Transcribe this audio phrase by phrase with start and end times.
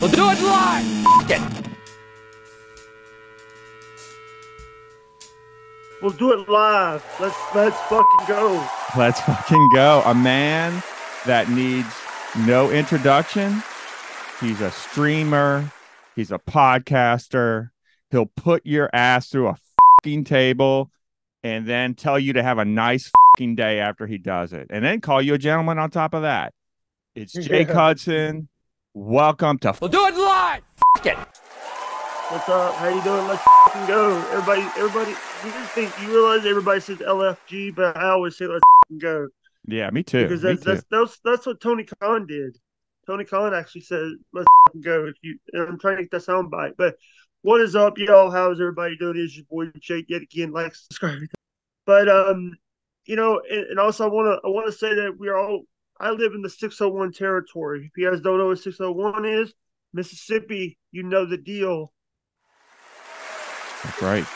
[0.00, 1.06] We'll do it live.
[1.06, 1.68] F- it.
[6.00, 7.04] We'll do it live.
[7.20, 8.64] Let's let's fucking go.
[8.96, 10.02] Let's fucking go.
[10.04, 10.82] A man
[11.26, 11.88] that needs
[12.46, 13.62] no introduction.
[14.40, 15.70] He's a streamer.
[16.14, 17.70] He's a podcaster.
[18.12, 19.56] He'll put your ass through a
[20.00, 20.90] fucking table
[21.42, 24.68] and then tell you to have a nice fucking day after he does it.
[24.70, 26.54] And then call you a gentleman on top of that.
[27.16, 27.74] It's Jake Yeah.
[27.74, 28.48] Hudson.
[29.00, 30.62] Welcome to We'll do it live.
[30.96, 31.16] F- it.
[31.16, 32.74] What's up?
[32.74, 33.28] How you doing?
[33.28, 34.10] Let's fucking go.
[34.32, 35.10] Everybody, everybody.
[35.12, 39.28] You just think you realize everybody says LFG, but I always say let's fucking go
[39.68, 40.24] Yeah, me too.
[40.24, 40.70] because me that's too.
[40.72, 42.58] that's that's that's what Tony Khan did.
[43.06, 45.06] Tony Khan actually said let's fucking go.
[45.06, 46.96] If you, and I'm trying to get that sound bite, but
[47.42, 48.32] what is up, y'all?
[48.32, 49.16] How's everybody doing?
[49.16, 50.50] It's your boy Jake yet again.
[50.50, 51.20] Like, subscribe.
[51.86, 52.52] But um,
[53.06, 55.38] you know, and, and also I want to I want to say that we are
[55.38, 55.62] all.
[56.00, 57.86] I live in the 601 territory.
[57.86, 59.52] If you guys don't know what 601 is,
[59.92, 61.92] Mississippi, you know the deal.
[63.84, 64.26] That's right.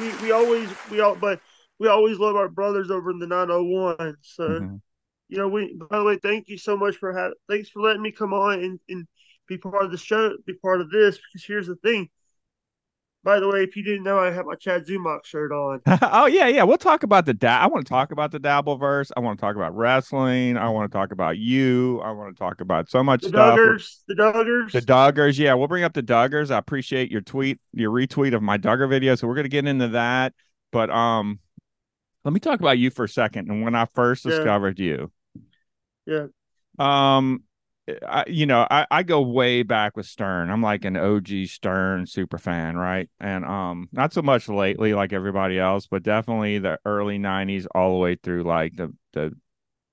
[0.00, 1.40] we, we always we all but
[1.78, 4.80] we always love our brothers over in the 901 so Mhm.
[5.28, 8.02] you know we by the way thank you so much for having thanks for letting
[8.02, 9.06] me come on and, and
[9.46, 12.08] be part of the show be part of this because here's the thing
[13.24, 16.26] by the way if you didn't know i have my chad zumock shirt on oh
[16.26, 16.62] yeah, yeah.
[16.62, 19.10] We'll talk about the da- I want to talk about the Dabbleverse.
[19.16, 20.56] I want to talk about wrestling.
[20.56, 22.00] I want to talk about you.
[22.02, 23.58] I want to talk about so much the stuff.
[23.58, 26.50] duggars the duggars The Duggars, yeah, we'll bring up the Duggars.
[26.50, 29.14] I appreciate your tweet, your retweet of my Duggar video.
[29.16, 30.34] So we're gonna get into that.
[30.70, 31.40] But um,
[32.24, 33.50] let me talk about you for a second.
[33.50, 34.30] And when I first Yeah.
[34.30, 35.10] discovered you,
[36.06, 36.26] yeah
[36.78, 37.42] um,
[38.06, 40.50] I, you know, I, I go way back with Stern.
[40.50, 43.10] I'm like an OG Stern super fan, right?
[43.18, 47.92] And um, not so much lately like everybody else, but definitely the early '90s all
[47.92, 49.36] the way through like the the,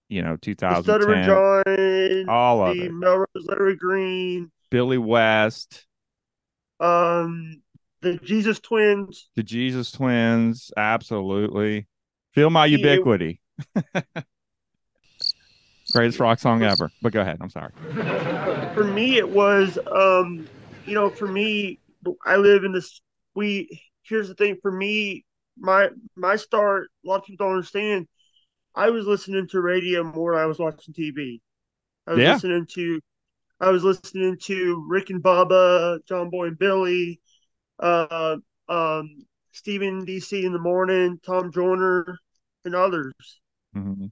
[0.07, 2.93] you know, the stutter 2010, john all of the it.
[2.93, 5.87] melrose larry green Billy West.
[6.79, 7.61] um
[8.01, 11.87] the jesus twins The Jesus Twins, absolutely.
[12.33, 13.41] Feel my ubiquity.
[15.91, 16.91] Greatest rock song ever.
[17.01, 17.37] But go ahead.
[17.41, 17.71] I'm sorry.
[18.75, 20.47] for me it was um
[20.85, 21.79] you know for me
[22.25, 23.01] i live in this
[23.35, 25.23] we here's the thing for me
[25.57, 28.07] my my start a lot of people don't understand
[28.75, 31.39] i was listening to radio more than i was watching tv
[32.07, 32.33] i was Yeah.
[32.33, 32.99] listening to
[33.59, 37.19] i was listening to rick and bubba john boy and billy
[37.79, 42.17] uh um stephen dc in the morning tom joyner
[42.65, 43.13] and others
[43.75, 44.11] Mhm.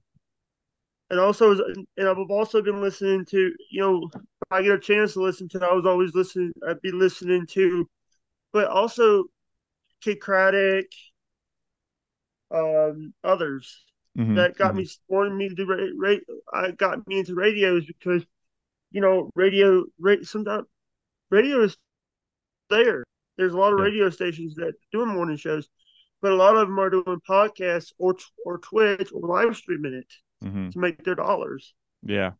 [1.09, 1.51] And also
[1.97, 5.47] and I've also been listening to you know if I get a chance to listen
[5.49, 7.87] to I was always listening I'd be listening to
[8.53, 9.25] but also
[10.01, 10.87] Kidd Kraddick
[12.51, 13.83] um others
[14.15, 14.35] Mhm.
[14.35, 18.25] that got me wanted me to do ra- ra- I got me into radios because
[18.91, 20.67] you know radio ra- sometimes
[21.29, 21.77] radio is
[22.69, 23.03] there
[23.37, 23.85] there's a lot of Yeah.
[23.85, 25.69] radio stations that doing morning shows
[26.21, 30.13] but a lot of them are doing podcasts or or Twitch or live streaming it
[30.43, 30.71] Mhm.
[30.71, 32.33] to make their dollars Yeah.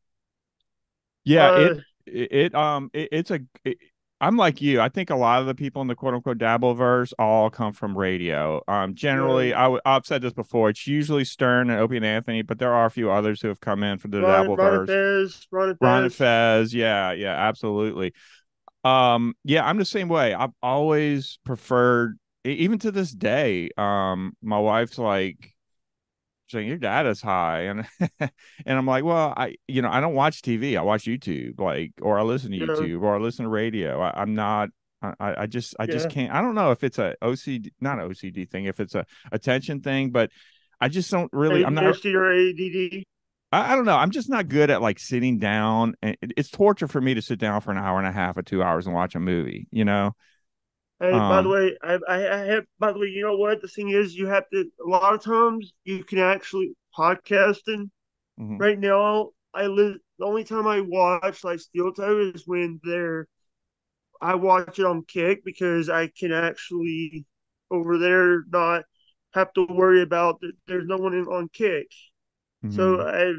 [1.24, 1.50] Yeah.
[1.50, 1.76] Uh,
[2.06, 3.78] it, it, um, it, it's a, it,
[4.20, 4.82] I'm like you.
[4.82, 7.96] I think a lot of the people in the quote unquote Dabbleverse all come from
[7.96, 8.62] radio.
[8.68, 10.70] Um, generally, I w- I've said this before.
[10.70, 13.60] It's usually Stern and Opie and Anthony, but there are a few others who have
[13.60, 14.88] come in from the Ron, Ron Dabbleverse.
[14.88, 15.78] Fez, Ron Fez.
[15.82, 18.14] Ron and Fez, yeah, yeah, absolutely.
[18.84, 20.34] Um, yeah, I'm the same way.
[20.34, 23.70] I've always preferred, even to this day.
[23.78, 25.54] Um, my wife's like
[26.48, 27.86] saying your dad is high, and
[28.20, 28.32] and
[28.66, 30.78] I'm like, well, I, you know, I don't watch TV.
[30.78, 32.68] I watch YouTube, like, or I listen to Yeah.
[32.68, 34.00] YouTube, or I listen to radio.
[34.02, 34.70] I, I'm not.
[35.02, 36.34] I, I just I just can't.
[36.34, 39.82] I don't know if it's a OCD, not an OCD thing, if it's a attention
[39.82, 40.32] thing, but
[40.82, 41.64] I just don't really.
[41.64, 41.84] I'm not.
[41.86, 43.04] ADD.
[43.52, 43.96] I, I don't know.
[43.96, 45.96] I'm just not good at like sitting down.
[46.02, 48.38] And it, it's torture for me to sit down for an hour and a half
[48.38, 49.68] or two hours and watch a movie.
[49.72, 50.16] You know?
[51.00, 52.66] Hey, by Um, the way, I, I, I have.
[52.80, 54.16] By the way, you know what the thing is?
[54.16, 54.66] You have to.
[54.86, 57.90] A lot of times, you can actually podcasting.
[58.38, 58.60] Mhm.
[58.60, 59.98] Right now, I live.
[60.20, 63.28] The only time I watch like Steel Toe is when they're.
[64.22, 67.26] I watch it on Kick because I can actually
[67.72, 68.86] over there not
[69.34, 70.54] have to worry about that.
[70.68, 71.88] There's no one in, on Kick.
[72.70, 73.08] So Mhm.
[73.08, 73.34] I,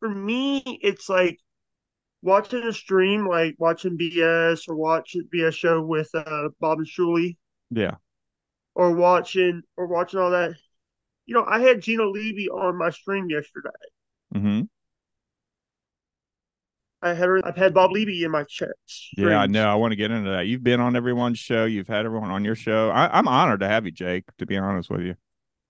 [0.00, 1.38] for me, it's like
[2.22, 7.36] watching a stream, like watching BS or watching BS show with uh, Bob and Shuli,
[7.70, 7.96] yeah.
[8.74, 10.54] or watching or watching all that.
[11.26, 13.70] You know, I had Gina Levy on my stream yesterday.
[14.32, 14.62] hmm
[17.04, 17.44] I had her.
[17.44, 18.68] I've had Bob Levy in my chat.
[19.16, 19.68] Yeah, I know.
[19.68, 20.46] I want to get into that.
[20.46, 21.64] You've been on everyone's show.
[21.64, 22.90] You've had everyone on your show.
[22.90, 24.24] I, I'm honored to have you, Jake.
[24.38, 25.16] To be honest with you.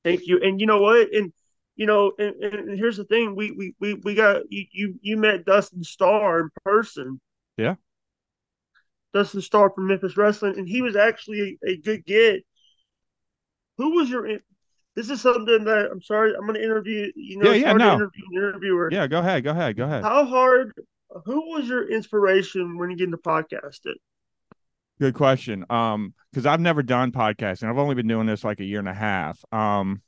[0.04, 0.40] Thank you.
[0.42, 1.08] And you know what?
[1.14, 1.32] And
[1.76, 5.16] you know, and, and here's the thing: we we we, we got you, you you
[5.16, 7.20] met Dustin Starr in person.
[7.56, 7.76] Yeah.
[9.14, 12.44] Dustin Starr from Memphis Wrestling, and he was actually a, a good get.
[13.78, 14.26] Who was your?
[14.94, 16.34] This is something that I'm sorry.
[16.34, 17.10] I'm going to interview.
[17.14, 17.94] You know, Yeah, yeah, no.
[17.94, 18.88] interview interviewer.
[18.92, 19.44] Yeah, go ahead.
[19.44, 19.76] Go ahead.
[19.76, 20.02] Go ahead.
[20.04, 20.72] How hard?
[21.26, 23.96] Who was your inspiration when you get into podcasting?
[25.00, 25.64] Good question.
[25.68, 27.68] Um, because I've never done podcasting.
[27.68, 29.42] I've only been doing this like a year and a half.
[29.52, 30.00] Um,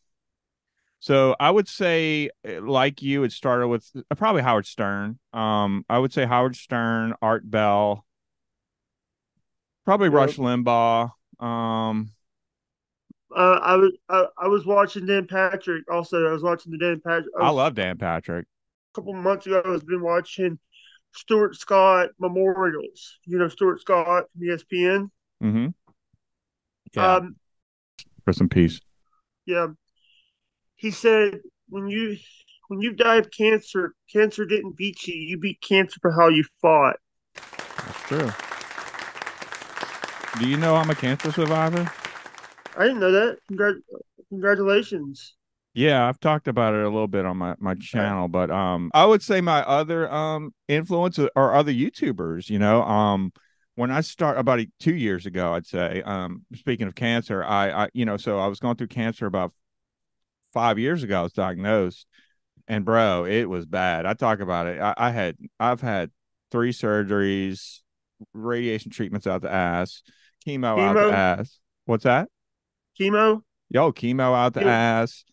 [1.04, 5.18] so I would say, eh, like you, it started with uh, probably Howard Stern.
[5.34, 8.06] Um, I would say Howard Stern, Art Bell,
[9.84, 10.14] probably Yep.
[10.14, 11.10] Rush Limbaugh.
[11.44, 12.10] Um,
[13.36, 15.84] Uh, I was I, I was watching Dan Patrick.
[15.90, 17.26] Also, I was watching the Dan Patrick.
[17.38, 18.46] I was- love Dan Patrick.
[18.46, 20.58] a couple months ago, I was been watching
[21.12, 23.18] Stuart Scott memorials.
[23.26, 25.10] You know Stuart Scott from ESPN.
[25.42, 25.66] Mm-hmm.
[26.94, 27.14] Yeah.
[27.16, 27.36] Um,
[28.26, 28.80] Rest in peace.
[29.46, 29.66] yeah.
[30.84, 31.40] He said
[31.70, 32.18] when you
[32.68, 35.14] when you die of cancer, cancer didn't beat you.
[35.14, 36.96] You beat cancer for how you fought.
[37.32, 38.30] That's true.
[40.38, 41.90] Do you know I'm a cancer survivor?
[42.76, 43.38] I didn't know that.
[43.50, 43.80] Congrat-
[44.28, 45.36] congratulations.
[45.72, 49.06] Yeah, I've talked about it a little bit on my, my channel, but um I
[49.06, 52.82] would say my other um influence are other YouTubers, you know.
[52.82, 53.32] Um
[53.76, 57.88] when I start about 2 years ago, I'd say um speaking of cancer, I I
[57.94, 59.54] you know, so I was going through cancer about
[60.54, 62.06] 5 years ago I was diagnosed
[62.66, 64.06] and bro, it was bad.
[64.06, 64.80] I talk about it.
[64.80, 66.10] I, I had I've had
[66.50, 67.80] 3 surgeries,
[68.32, 70.02] radiation treatments out the ass,
[70.46, 71.58] chemo, out the ass.
[71.84, 72.28] What's that?
[72.98, 73.42] Chemo.
[73.70, 74.68] yo, chemo out the Yeah.
[75.02, 75.24] ass.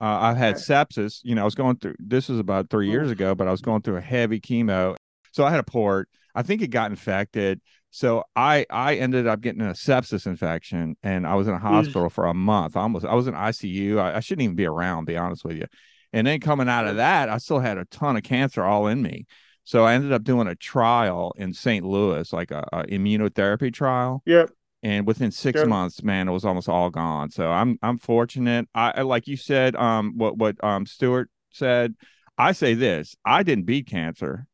[0.00, 1.20] Uh, I've had sepsis.
[1.22, 1.94] You know, I was going through.
[2.00, 4.96] This was about three years ago, but I was going through a heavy chemo.
[5.30, 6.08] So I had a port.
[6.34, 7.60] I think it got infected.
[7.94, 12.08] So I I ended up getting a sepsis infection, and I was in a hospital
[12.08, 12.74] for a month.
[12.74, 13.98] I almost I was in ICU.
[13.98, 15.66] I, I shouldn't even be around, be honest with you.
[16.12, 19.02] And then coming out of that, I still had a ton of cancer all in
[19.02, 19.26] me.
[19.64, 21.84] So I ended up doing a trial in St.
[21.84, 24.50] Louis, like a, a immunotherapy trial Yep.
[24.82, 25.68] and within six Yep.
[25.68, 29.76] months man it was almost all gone so i'm i'm fortunate i like you said
[29.76, 31.94] um what what um stuart said
[32.38, 34.46] i say this i didn't beat cancer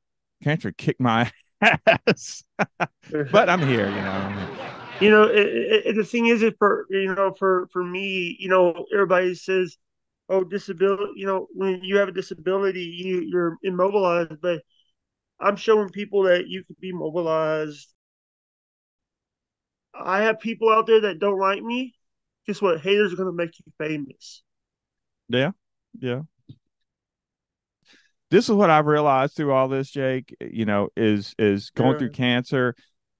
[0.42, 1.30] cancer kicked my
[1.62, 2.44] ass
[3.32, 4.48] but i'm here you know
[5.00, 5.46] you know, it,
[5.86, 9.76] it, the thing is, it for you know, for for me, you know, everybody says,
[10.28, 14.40] "Oh, disability." You know, when you have a disability, you you're immobilized.
[14.40, 14.62] But
[15.40, 17.94] I'm showing people that you can be mobilized.
[19.94, 21.94] I have people out there that don't like me.
[22.46, 22.80] Guess what?
[22.80, 24.42] Haters are gonna make you famous.
[25.28, 25.52] yeah
[26.00, 26.22] yeah
[28.30, 32.10] this is what i've realized through all this jake you know is is going through
[32.10, 32.74] cancer.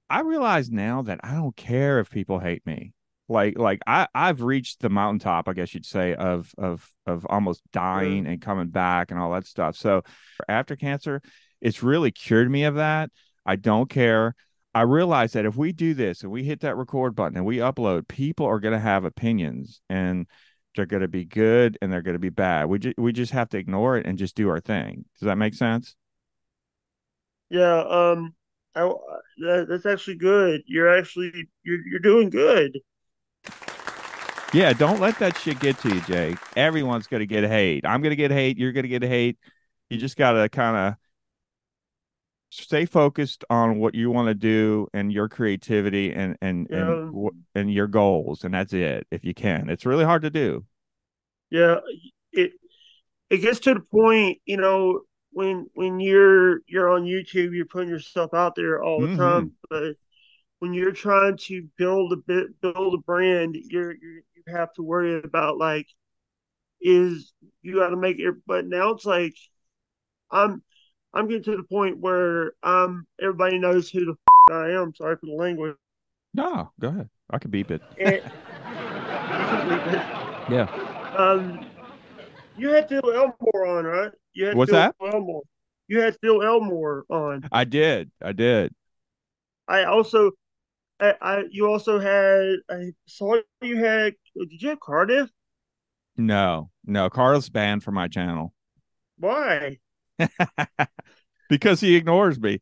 [0.09, 2.93] I realize now that i don't care if people hate me.
[3.27, 7.61] Like like i i've reached the mountaintop i guess you'd say of of of almost
[7.71, 9.75] dying and coming back and all that stuff.
[9.75, 10.01] So
[10.47, 11.21] after cancer
[11.61, 13.11] it's really cured me of that.
[13.45, 14.35] I don't care.
[14.73, 17.57] I realize that if we do this and we hit that record button and we
[17.57, 19.81] upload people are going to have opinions.
[19.89, 20.27] And
[20.75, 23.31] they're going to be good and they're going to be bad we just we just
[23.31, 25.95] have to ignore it and just do our thing does that make sense
[27.49, 27.81] Yeah.
[27.81, 28.35] Um.
[28.75, 28.81] I,
[29.39, 30.61] that, that's actually good.
[30.67, 31.31] You're actually
[31.63, 32.79] you're you're doing good.
[34.53, 36.37] Yeah, don't let that shit get to you, Jake.
[36.55, 37.85] Everyone's gonna get hate.
[37.85, 38.57] I'm gonna get hate.
[38.57, 39.37] You're gonna get hate.
[39.89, 40.95] You just gotta kind of
[42.49, 47.11] stay focused on what you want to do and your creativity and and Yeah.
[47.11, 49.07] and and your goals, and that's it.
[49.11, 50.65] If you can, it's really hard to do.
[51.49, 51.77] Yeah,
[52.31, 52.53] it
[53.29, 55.01] it gets to the point, you know,
[55.31, 59.49] when when you're you're on YouTube, you're putting yourself out there all the Mhm.
[59.49, 59.95] time, but
[60.59, 64.83] when you're trying to build a bit build a brand, you're, you're you have to
[64.83, 65.87] worry about like
[66.81, 68.35] is you got to make it.
[68.47, 69.35] But now it's like
[70.31, 70.63] I'm
[71.13, 74.93] I'm getting to the point where um everybody knows who the f- I am.
[74.95, 75.75] Sorry for the language.
[76.33, 77.09] No, go ahead.
[77.29, 77.81] I can beep it.
[77.99, 78.21] And,
[80.49, 80.65] Yeah.
[81.15, 81.63] Um,
[82.57, 84.11] you had Phil Elmore on, right?
[84.33, 84.95] You had What's Phil that?
[85.01, 85.43] Elmore.
[85.87, 87.47] You had Phil Elmore on.
[87.51, 88.11] I did.
[88.21, 88.73] I did.
[89.67, 90.31] I also,
[90.99, 92.55] I, I you also had.
[92.69, 94.15] I saw you had.
[94.35, 95.29] Did you have Cardiff?
[96.17, 97.09] No, no.
[97.09, 98.53] Carl's banned from my channel
[99.17, 99.77] Why?
[101.49, 102.59] because he ignores me,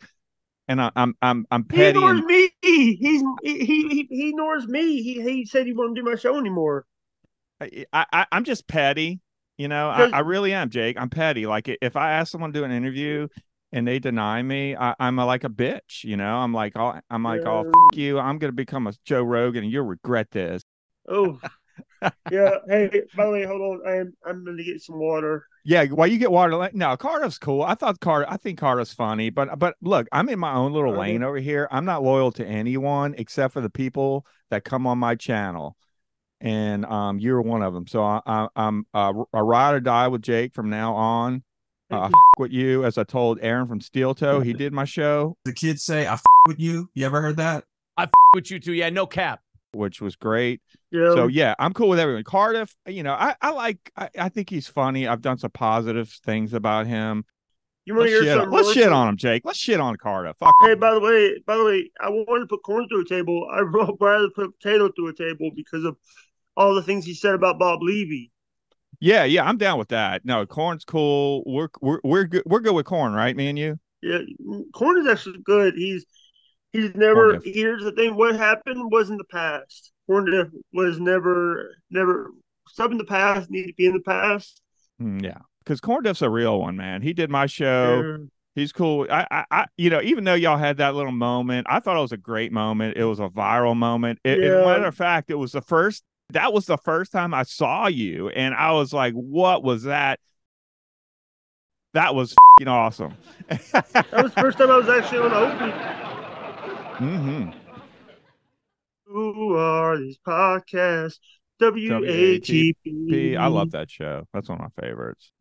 [0.68, 1.84] and I, I'm I'm I'm petty.
[1.84, 2.50] He ignores And, me.
[2.62, 5.02] He's he, he he ignores me.
[5.02, 6.86] He he said he wouldn't do my show anymore.
[7.60, 9.20] I, I I'm just petty.
[9.58, 10.98] You know, I, I really am, Jake.
[11.00, 11.48] I'm petty.
[11.48, 13.28] Like if I ask someone to do an interview
[13.72, 16.04] and they deny me, I, I'm a, like a bitch.
[16.04, 17.72] You know, I'm like, oh, I'm like, oh, Yeah.
[17.92, 18.20] f- you.
[18.20, 20.62] I'm gonna become a Joe Rogan, and you'll regret this.
[21.10, 21.40] Oh,
[22.32, 22.52] yeah.
[22.68, 23.82] Hey, by the way, hold on.
[23.88, 25.46] I am I'm gonna get some water.
[25.66, 27.62] Yeah, while you get water, like- no, Cardiff's cool.
[27.64, 30.92] I thought Cardiff, I think Cardiff's funny, but but look, I'm in my own little
[30.92, 31.00] Okay.
[31.02, 31.68] lane over here.
[31.72, 35.76] I'm not loyal to anyone except for the people that come on my channel,
[36.40, 37.88] and um, you're one of them.
[37.88, 41.44] So I, I, I'm uh, a ride or die with Jake from now on.
[41.92, 44.84] Uh, I Thank with you, as I told Aaron from Steel Toe, he did my
[44.84, 46.90] show, The kids say, I f- with you.
[46.94, 47.64] You ever heard that?
[47.96, 48.74] I with you too.
[48.74, 49.40] yeah, no cap.
[49.78, 50.62] Which was great.
[50.92, 51.12] Yeah.
[51.14, 52.24] So yeah, I'm cool with everyone.
[52.24, 55.08] Cardiff, you know, I, I like I, I think he's funny.
[55.08, 57.26] I've done some positive things about him.
[57.86, 58.52] you want Let's, to hear shit, something?
[58.58, 59.44] let's shit on him, Jake.
[59.46, 60.38] Let's shit on Cardiff.
[60.38, 60.80] Fuck Hey, him.
[60.80, 63.48] by the way, by the way, I wanted to put corn through a table.
[63.54, 65.96] I would rather put potato through a table because of
[66.58, 68.32] all the things he said about Bob Levy.
[69.00, 70.26] Yeah, yeah, I'm down with that.
[70.26, 71.44] No, corn's cool.
[71.46, 72.44] We're we're we're good.
[72.46, 73.80] We're good with corn, right, me and you?
[74.02, 74.20] Yeah,
[74.74, 75.76] corn is actually good.
[75.76, 76.06] He's
[76.78, 77.40] he's never.
[77.44, 79.92] Here's the thing: what happened was in the past.
[80.10, 82.32] cornduff was never, never.
[82.70, 84.62] Stuff in the past need to be in the past.
[85.02, 87.02] Mm, yeah, because corn diff's a real one, man.
[87.02, 88.02] He did my show.
[88.04, 88.26] Yeah.
[88.56, 89.06] He's cool.
[89.10, 92.02] I, I, I, you know, even though y'all had that little moment, I thought it
[92.02, 92.98] was a great moment.
[92.98, 94.18] It was a viral moment.
[94.24, 94.64] It, Yeah.
[94.64, 96.04] A matter of fact, it was the first.
[96.32, 100.20] That was the first time I saw you, and I was like, "What was that?"
[101.94, 103.14] That was fing awesome.
[103.48, 106.07] That was the first time I was actually on opening.
[106.98, 107.50] Hmm
[109.06, 111.20] Who are these podcasts?
[111.62, 113.38] WATP.
[113.38, 114.28] I love that show.
[114.34, 115.32] That's one of my favorites.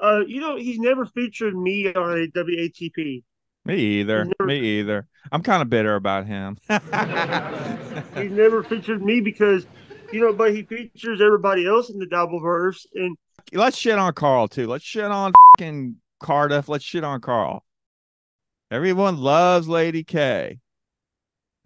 [0.00, 3.22] Uh, you know, he's never featured me on a WATP.
[3.64, 4.24] Me either.
[4.24, 5.06] Never- Me either.
[5.30, 6.56] I'm kind of bitter about him.
[6.68, 9.66] He's never featured me because,
[10.12, 13.16] you know, but he features everybody else in the Dabbleverse, and
[13.52, 14.66] Let's shit on Carl too.
[14.66, 16.68] Let's shit on fucking Cardiff.
[16.68, 17.62] Let's shit on Carl.
[18.72, 20.58] Everyone loves Lady K.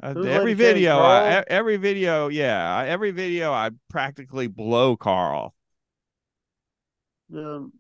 [0.03, 1.41] Uh, every Lady video, I, Carl?
[1.41, 5.55] e- every video, yeah, every video, I practically blow Carl.
[7.33, 7.73] um,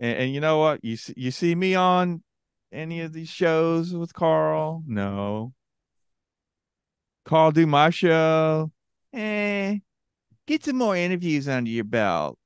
[0.00, 0.84] And, and you know what?
[0.84, 2.24] You see, you see me on
[2.72, 4.82] any of these shows with Carl?
[4.84, 5.52] No.
[7.24, 8.72] Carl do my show.
[9.12, 9.76] Eh.
[10.48, 12.36] Get some more interviews under your belt.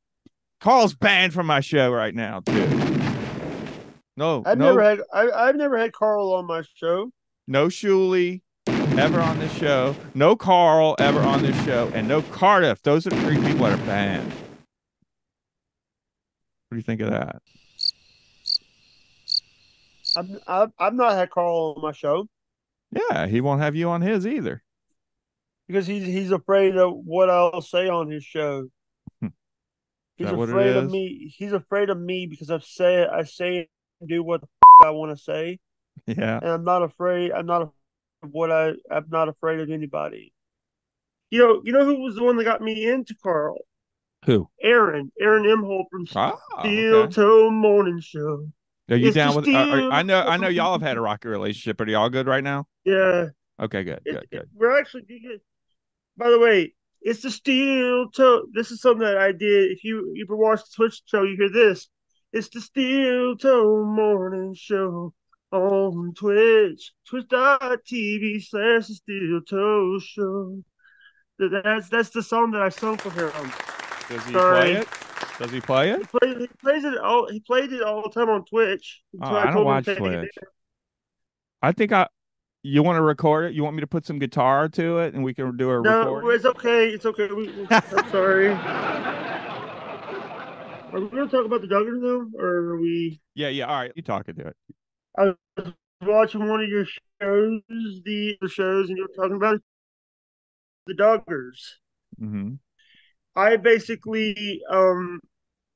[0.61, 2.83] Carl's banned from my show right now, too.
[4.16, 7.11] No, I've no, never had I, I've never had Carl on my show.
[7.49, 9.97] no Shuli ever on this show.
[10.14, 12.83] No Carl ever on this show, and no Cardiff.
[12.83, 14.30] Those are three people that are banned.
[16.68, 17.42] What do you think of that?
[20.16, 22.28] I've, I've I've not had Carl on my show
[22.92, 24.62] Yeah, he won't have you on his either.
[25.66, 28.68] because he's he's afraid of what I'll say on his show.
[29.21, 29.28] Hmm.
[30.16, 31.35] He's that what it afraid of me.
[31.37, 33.68] He's afraid of me because I've said I say
[34.06, 35.58] do what the f- I want to say,
[36.06, 36.38] Yeah.
[36.38, 37.32] and I'm not afraid.
[37.32, 37.73] I'm not of
[38.30, 38.73] what I.
[38.90, 40.32] I'm not afraid of anybody.
[41.30, 41.62] You know.
[41.64, 43.58] You know who was the one that got me into Carl?
[44.26, 44.49] Who?
[44.62, 45.12] Aaron.
[45.20, 47.12] Aaron Imholte from Ah, Steel okay.
[47.12, 48.49] Toe Morning Show.
[48.90, 49.49] Are you It's down with?
[49.49, 50.20] Are, are- I know.
[50.23, 51.80] I know y'all have had a rocky relationship.
[51.80, 52.66] Are y'all good right now?
[52.84, 53.26] Yeah.
[53.61, 54.49] Okay, good, It- good, good.
[54.54, 55.40] We're actually good.
[56.16, 58.46] By the way, it's the steel toe.
[58.54, 59.70] This is something that I did.
[59.73, 61.88] If you you ever watch the Twitch show, you hear this.
[62.34, 65.14] It's the steel toe morning show
[65.52, 66.92] on Twitch.
[67.08, 70.58] Twitch.tv slash the steel toe show.
[71.38, 73.52] That's that's the song that I sung for him.
[74.08, 74.60] Does he Sorry.
[74.60, 74.88] play it?
[75.38, 76.00] Does he play it?
[76.00, 77.30] He plays, he plays it all.
[77.30, 79.00] He played it all the time on Twitch.
[79.22, 80.30] Oh, So I don't watch to take it Twitch.
[81.62, 82.08] I think I.
[82.64, 83.54] You want to record it?
[83.54, 86.04] You want me to put some guitar to it, and we can do a record?
[86.06, 86.36] No, recording?
[86.36, 86.88] it's okay.
[86.88, 87.28] It's okay.
[87.28, 88.48] We- I'm sorry.
[90.94, 93.66] Are we going to talk about the Duggars though, or are we Yeah, yeah.
[93.66, 94.56] All right, you talking to it.
[95.18, 95.72] I was
[96.02, 96.84] watching one of your
[97.20, 99.60] shows, the the shows, and you were talking about
[100.86, 101.76] the Duggars?
[102.18, 102.54] hmm
[103.36, 105.20] I basically, um,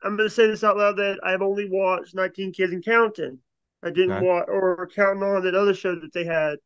[0.03, 3.41] I'm going to say this out loud that I've only watched 19 Kids and Counting.
[3.83, 4.21] I didn't Okay.
[4.21, 6.59] watch or counting on that other show that they had.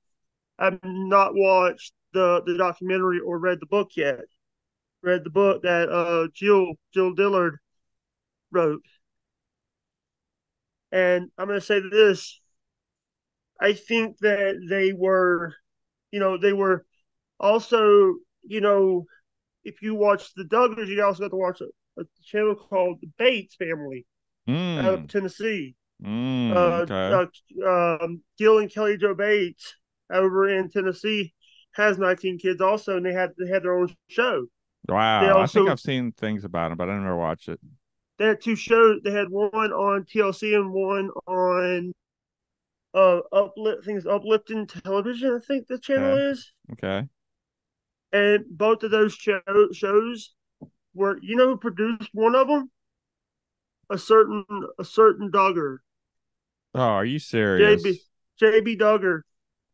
[0.58, 4.20] I've not watched the the documentary or read the book yet.
[5.02, 7.58] Read the book that uh Jill Jill Dillard
[8.52, 8.84] wrote.
[10.92, 12.40] And I'm going to say this.
[13.60, 15.54] I think that they were,
[16.10, 16.86] you know, they were
[17.40, 19.06] also, you know,
[19.64, 21.68] if you watch the Duggars, you also got to watch a,
[22.00, 24.06] a channel called the Bates Family
[24.78, 25.76] out Mm, of Tennessee.
[26.02, 27.12] mm, Uh, okay.
[27.12, 27.26] uh,
[27.66, 29.74] um, Gil and Kelly Jo Bates
[30.10, 31.34] over in Tennessee
[31.74, 34.46] has 19 kids also, and they had they had their own show.
[34.88, 35.38] wow.
[35.38, 37.60] they I think I've seen things about them, but I never watched it.
[38.18, 39.00] They had two shows.
[39.02, 41.92] They had one on TLC and one on
[42.94, 45.40] uh uplift things uplifting television.
[45.42, 46.30] I think the channel Okay.
[46.30, 46.52] is.
[46.72, 47.08] Okay.
[48.12, 49.40] and both of those show,
[49.72, 50.34] shows
[50.94, 52.70] were you know who produced one of them?
[53.90, 54.44] A certain
[54.78, 55.78] a certain Duggar,
[56.74, 57.82] Oh, are you serious?
[57.82, 57.98] JB
[58.40, 59.22] JB Duggar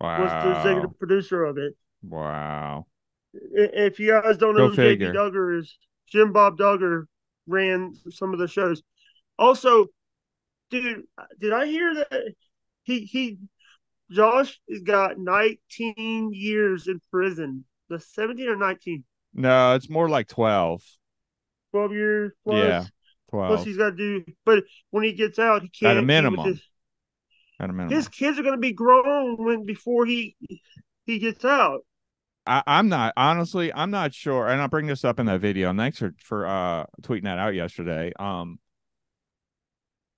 [0.00, 1.76] was the executive producer of it.
[2.02, 2.86] Wow.
[3.34, 4.82] If you guys don't know Go who.
[4.96, 5.76] JB Duggar is,
[6.06, 7.06] Jim Bob Duggar
[7.48, 8.82] ran some of the shows.
[9.38, 9.86] Also,
[10.70, 11.04] dude,
[11.40, 12.34] did I hear that
[12.84, 13.38] he he
[14.10, 17.64] Josh has got 19 years in prison?
[17.88, 19.04] The 17 or 19?
[19.34, 20.82] No, it's more like 12.
[21.72, 22.56] 12 years plus.
[22.56, 22.84] Yeah,
[23.30, 25.98] Plus 12 he's got to do, but when he gets out, he can't.
[25.98, 26.46] At a minimum.
[26.46, 26.62] His,
[27.60, 27.94] at a minimum.
[27.94, 30.36] his kids are going to be grown when before he
[31.04, 31.80] he gets out.
[32.48, 35.70] I, I'm not honestly, I'm not sure, and I'll bring this up in that video.
[35.70, 38.12] And thanks for for uh tweeting that out yesterday.
[38.18, 38.58] Um,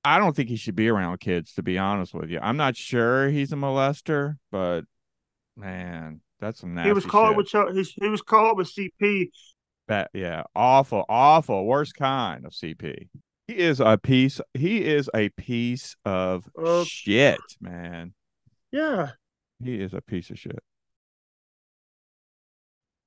[0.04, 2.38] I don't think he should be around kids, to be honest with you.
[2.40, 4.82] I'm not sure he's a molester, but
[5.56, 6.88] man, that's some nasty.
[6.88, 9.28] he was caught with he was caught with CP.
[9.88, 10.10] that.
[10.14, 13.08] Yeah, awful, awful, worst kind of CP.
[13.48, 14.40] He is a piece.
[14.54, 18.14] He is a piece of Uh, shit, man.
[18.70, 19.10] Yeah,
[19.62, 20.62] He is a piece of shit.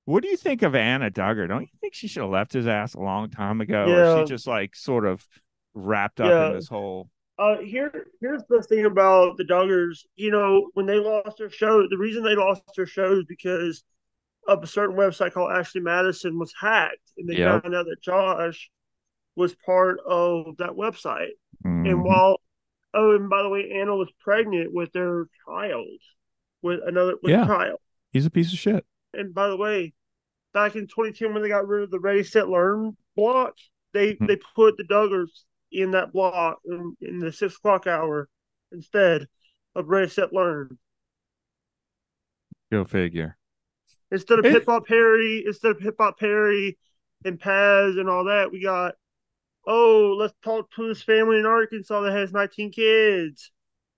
[0.05, 1.47] What do you think of Anna Duggar?
[1.47, 3.85] Don't you think she should have left his ass a long time ago?
[3.85, 4.19] Or Yeah.
[4.19, 5.25] she just like sort of
[5.73, 6.47] wrapped up Yeah.
[6.47, 10.05] in this whole Uh, here, here's the thing about the Duggars.
[10.15, 13.83] You know, when they lost their show, the reason they lost their show is because
[14.47, 17.63] of a certain website called Ashley Madison was hacked, and they Yep.
[17.63, 18.69] found out that Josh
[19.35, 21.31] was part of that website.
[21.63, 22.03] And Mhm.
[22.05, 22.39] while,
[22.93, 25.87] oh, and by the way, Anna was pregnant with their child,
[26.61, 27.47] with another with Yeah.
[27.47, 27.79] child.
[28.11, 28.85] he's a piece of shit.
[29.13, 29.93] And by the way,
[30.53, 33.55] back in 2010 when they got rid of the Ready Set Learn block,
[33.93, 34.25] they Hmm.
[34.25, 38.29] they put the Duggars in that block in, in the six o'clock hour
[38.71, 39.27] instead
[39.75, 40.77] of Ready Set Learn.
[42.71, 43.37] Go figure.
[44.11, 46.77] Instead of It- Hip Hop Harry, instead of Hip Hop Harry
[47.25, 48.95] and Paz and all that, we got
[49.65, 53.51] oh, let's talk to this family in Arkansas that has 19 kids.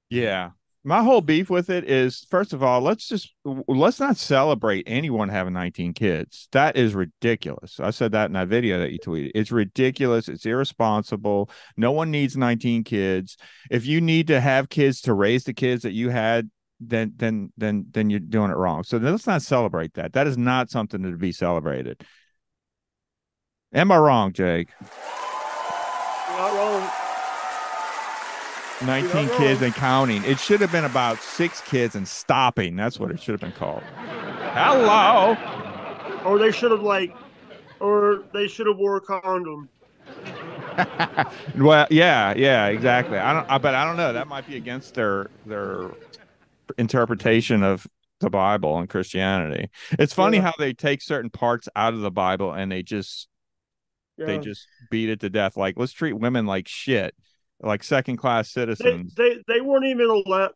[0.09, 0.51] Yeah.
[0.87, 5.29] My whole beef with it is first of all, let's just let's not celebrate anyone
[5.29, 6.47] having 19 kids.
[6.51, 7.79] That is ridiculous.
[7.79, 9.31] I said that in that video that you tweeted.
[9.33, 10.29] It's ridiculous.
[10.29, 11.49] It's irresponsible.
[11.75, 13.35] No one needs 19 kids.
[13.71, 17.51] If you need to have kids to raise the kids that you had, then then
[17.57, 18.83] then then you're doing it wrong.
[18.83, 20.13] So let's not celebrate that.
[20.13, 22.05] That is not something to be celebrated.
[23.73, 24.69] Am I wrong, Jake?
[24.79, 27.04] You're not wrong.
[28.83, 30.23] 19 kids and counting.
[30.25, 32.75] It should have been about six kids and stopping.
[32.75, 33.83] That's what it should have been called.
[34.53, 35.35] Hello.
[36.25, 37.15] Or they should have like,
[37.79, 39.69] or they should have wore a condom.
[41.57, 43.17] well, yeah, yeah, exactly.
[43.17, 44.13] I don't, I, but I don't know.
[44.13, 45.91] That might be against their their
[46.77, 47.87] interpretation of
[48.19, 49.69] the Bible and Christianity.
[49.91, 50.43] It's funny Yeah.
[50.43, 53.27] how they take certain parts out of the Bible and they just
[54.17, 54.25] Yeah.
[54.27, 55.57] they just beat it to death.
[55.57, 57.15] Like let's treat women like shit,
[57.61, 59.13] like second class citizens.
[59.15, 60.51] they they weren't even allowed.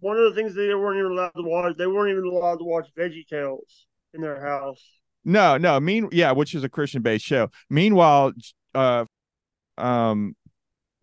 [0.00, 1.76] One of the things they weren't even allowed to watch.
[1.76, 4.82] They weren't even allowed to watch Veggie Tales in their house.
[5.24, 5.78] No, no.
[5.78, 7.50] Mean, yeah, which is a Christian based show.
[7.68, 8.32] Meanwhile,
[8.74, 9.04] uh,
[9.76, 10.34] um,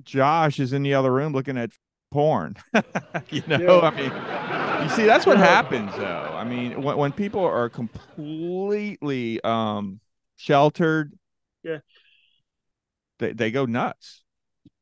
[0.03, 1.69] Josh is in the other room looking at
[2.11, 2.55] porn.
[3.29, 3.91] you know, Yeah.
[3.91, 6.31] I mean, you see, that's what happens, though.
[6.33, 9.99] I mean, when when people are completely um
[10.37, 11.13] sheltered,
[11.63, 11.79] Yeah.
[13.19, 14.23] they they go nuts.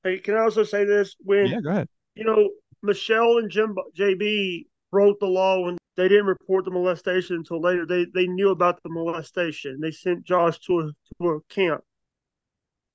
[0.05, 1.15] Hey, can I also say this?
[1.23, 1.89] When Yeah, go ahead.
[2.15, 2.51] you know
[2.83, 7.87] Michelle and Jim JB broke the law when they didn't report the molestation until later.
[7.87, 9.79] They they knew about the molestation.
[9.81, 10.91] They sent Josh to a
[11.23, 11.81] to a camp.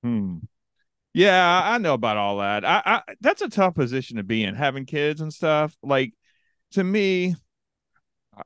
[0.04, 0.36] Hmm.
[1.12, 2.64] Yeah, I know about all that.
[2.64, 5.76] I, I that's a tough position to be in, having kids and stuff.
[5.82, 6.14] Like
[6.72, 7.34] to me,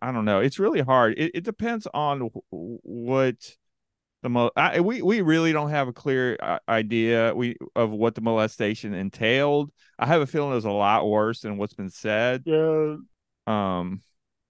[0.00, 0.40] I don't know.
[0.40, 1.14] It's really hard.
[1.18, 3.36] It, it depends on wh- what
[4.24, 4.50] the mo.
[4.56, 8.94] I, we we really don't have a clear uh, idea we of what the molestation
[8.94, 9.70] entailed.
[9.98, 12.42] I have a feeling it was a lot worse than what's been said.
[12.46, 12.96] Yeah,
[13.46, 14.00] Um,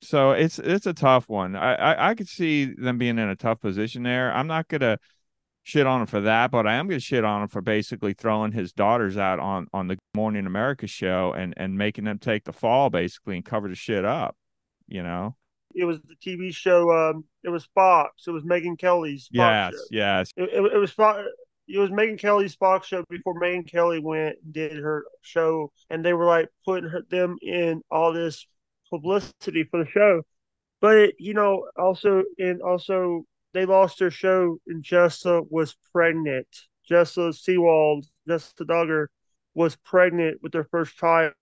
[0.00, 1.56] so it's it's a tough one.
[1.56, 4.32] I, I I could see them being in a tough position there.
[4.32, 4.96] I'm not gonna
[5.64, 8.52] shit on him for that, but I am gonna shit on him for basically throwing
[8.52, 12.52] his daughters out on on the Morning America show and and making them take the
[12.52, 14.36] fall basically and cover the shit up.
[14.86, 15.34] You know?
[15.74, 16.90] It was the TV show.
[16.90, 18.26] Um, it was Fox.
[18.26, 19.28] It was Megyn Kelly's.
[19.28, 19.78] Fox Yes, show.
[19.90, 20.30] yes.
[20.36, 21.20] It, it, it was Fox.
[21.66, 26.04] It was Megyn Kelly's Fox show before Megyn Kelly went and did her show, and
[26.04, 28.46] they were like putting her, them in all this
[28.90, 30.22] publicity for the show.
[30.80, 36.48] But you know, also and also they lost their show, and Jessa was pregnant.
[36.90, 39.06] Jessa Seewald, Jessa Duggar,
[39.54, 41.32] was pregnant with their first child.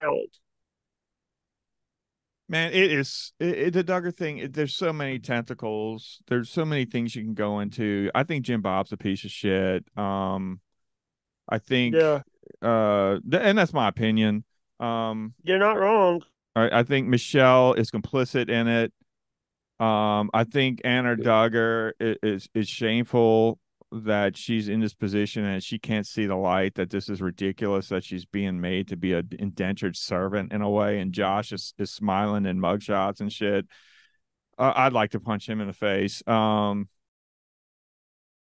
[2.48, 4.38] Man, it is it, it- the Duggar thing.
[4.38, 6.20] It, there's so many tentacles.
[6.28, 8.10] There's so many things you can go into.
[8.14, 9.84] I think Jim Bob's a piece of shit.
[9.96, 10.60] Um,
[11.48, 12.20] I think, Yeah,
[12.60, 14.44] uh, th- and that's my opinion.
[14.80, 16.22] Um, you're not wrong.
[16.54, 18.92] I, I think Michelle is complicit in it.
[19.80, 23.58] Um, I think Anna Duggar is, is is shameful
[23.92, 26.74] that she's in this position and she can't see the light.
[26.74, 27.88] That this is ridiculous.
[27.88, 30.98] That she's being made to be an indentured servant in a way.
[30.98, 33.66] And Josh is, is smiling in mugshots and shit.
[34.58, 36.26] Uh, I'd like to punch him in the face.
[36.26, 36.88] Um,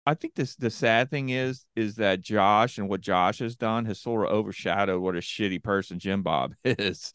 [0.05, 3.85] I think this the sad thing is is that Josh and what Josh has done
[3.85, 7.13] has sort of overshadowed what a shitty person Jim Bob is.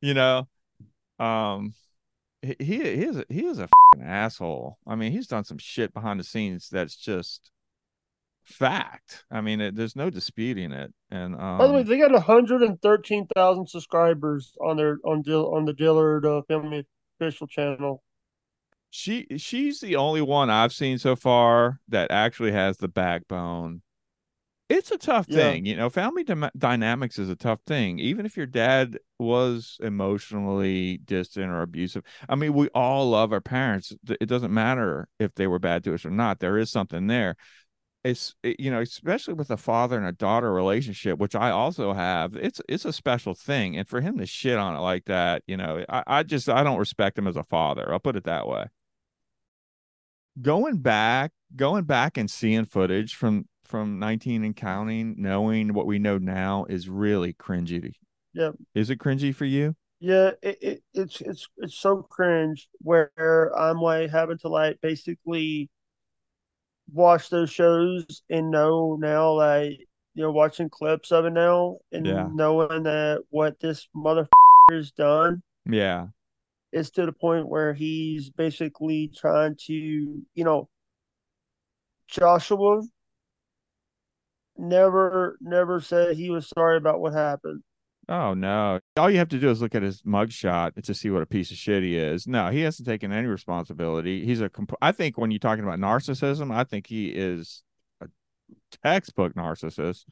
[0.00, 0.48] You know,
[1.18, 1.74] um,
[2.42, 3.68] he he is he is a
[4.00, 4.78] asshole.
[4.86, 7.50] I mean, he's done some shit behind the scenes that's just
[8.44, 9.24] fact.
[9.30, 10.92] I mean, it, there's no disputing it.
[11.10, 15.72] And um, By the way, they got 113,000 subscribers on their on Dill, on the
[15.72, 16.86] Dillard uh, Family
[17.20, 18.02] official channel.
[18.90, 23.82] she she's the only one I've seen so far that actually has the backbone.
[24.70, 25.36] It's a tough Yeah.
[25.36, 25.90] thing, you know.
[25.90, 31.60] Family dy- dynamics is a tough thing, even if your dad was emotionally distant or
[31.60, 32.02] abusive.
[32.28, 33.92] I mean, we all love our parents.
[34.08, 36.40] It doesn't matter if they were bad to us or not.
[36.40, 37.36] There is something there.
[38.04, 41.92] It's it- you know, especially with a father and a daughter relationship, which I also
[41.94, 42.34] have.
[42.36, 45.56] It's it's a special thing, and for him to shit on it like that, you
[45.56, 47.90] know, I, I just I don't respect him as a father.
[47.92, 48.66] I'll put it that way
[50.40, 55.98] going back going back and seeing footage from from 19 and counting knowing what we
[55.98, 57.92] know now is really cringy
[58.32, 58.50] Yeah.
[58.74, 63.10] is it cringy for you Yeah, it, it it's it's it's so cringe where
[63.56, 65.70] I'm like having to like basically
[66.92, 69.78] watch those shows and know now like
[70.14, 72.28] you know watching clips of it now and Yeah.
[72.32, 74.28] knowing that what this motherfucker
[74.72, 76.06] has done yeah
[76.72, 80.68] is to the point where he's basically trying to you know
[82.08, 82.82] Joshua
[84.56, 87.62] never never said he was sorry about what happened.
[88.08, 88.80] Oh no.
[88.96, 91.50] All you have to do is look at his mugshot to see what a piece
[91.50, 92.26] of shit he is.
[92.26, 94.24] No he hasn't taken any responsibility.
[94.24, 97.62] He's a comp- i think when you're talking about narcissism i think he is
[98.00, 98.06] a
[98.82, 100.04] textbook narcissist.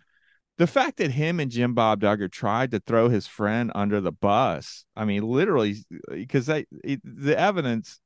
[0.58, 4.12] The fact that him and Jim Bob Duggar tried to throw his friend under the
[4.12, 5.76] bus, I mean, literally,
[6.10, 8.00] because the evidence,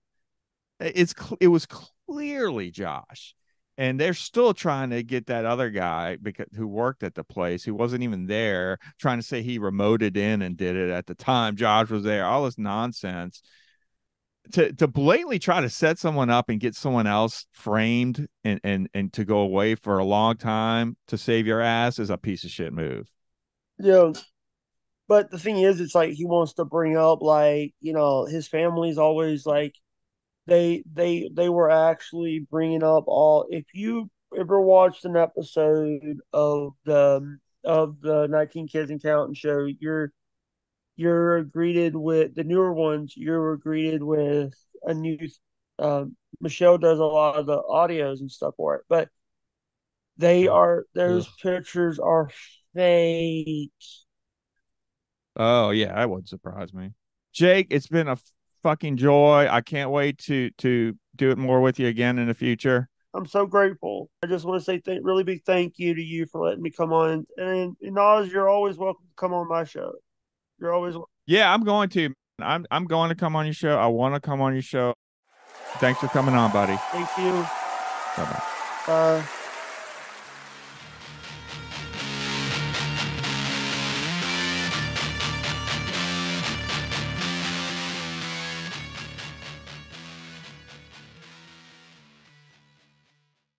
[0.78, 3.34] it's it was clearly Josh,
[3.78, 7.64] and they're still trying to get that other guy because who worked at the place
[7.64, 11.14] who wasn't even there, trying to say he remoted in and did it at the
[11.14, 12.24] time Josh was there.
[12.24, 13.42] All this nonsense
[14.52, 18.88] to to blatantly try to set someone up and get someone else framed and and
[18.94, 22.44] and to go away for a long time to save your ass is a piece
[22.44, 23.10] of shit move.
[23.78, 24.12] Yeah.
[25.08, 28.48] But the thing is, it's like he wants to bring up like, you know, his
[28.48, 29.74] family's always like
[30.46, 36.74] they they they were actually bringing up all if you ever watched an episode of
[36.84, 40.12] the of the 19 Kids and Counting show, you're
[40.96, 44.54] you're greeted with the newer ones, you're greeted with
[44.84, 45.18] a new
[45.78, 49.08] um Michelle does a lot of the audios and stuff for it, but
[50.18, 51.32] they are those Ugh.
[51.42, 52.30] pictures are
[52.74, 53.72] fake.
[55.36, 56.92] Oh yeah, that wouldn't surprise me.
[57.32, 58.16] Jake, it's been a
[58.66, 59.46] fucking joy.
[59.48, 62.88] I can't wait to to do it more with you again in the future.
[63.14, 64.10] I'm so grateful.
[64.24, 66.70] I just want to say th- really big thank you to you for letting me
[66.70, 67.24] come on.
[67.38, 69.92] And, and Oz, you're always welcome to come on my show.
[70.58, 72.12] You're always Yeah, I'm going to.
[72.40, 73.78] I'm I'm going to come on your show.
[73.78, 74.94] I want to come on your show.
[75.78, 76.76] Thanks for coming on, buddy.
[76.90, 77.32] thank you.
[78.16, 78.42] Bye bye.
[78.86, 79.45] Bye.